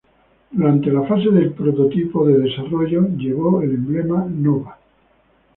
Durante 0.49 0.91
la 0.91 1.03
fase 1.03 1.29
de 1.29 1.51
prototipo 1.51 2.27
en 2.27 2.43
desarrollo, 2.43 3.07
llevó 3.17 3.61
el 3.61 3.73
emblema 3.75 4.25
Nova. 4.27 4.79